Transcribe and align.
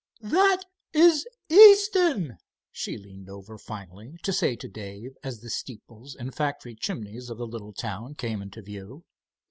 "That 0.23 0.63
is 0.93 1.27
Easton," 1.47 2.39
she 2.71 2.97
leaned 2.97 3.29
over 3.29 3.59
finally 3.59 4.17
to 4.23 4.33
say 4.33 4.55
to 4.55 4.67
Dave, 4.67 5.11
as 5.23 5.41
the 5.41 5.49
steeples 5.51 6.15
and 6.15 6.33
factory 6.33 6.73
chimneys 6.73 7.29
of 7.29 7.39
a 7.39 7.45
little 7.45 7.71
town 7.71 8.15
came 8.15 8.41
into 8.41 8.63
view. 8.63 9.03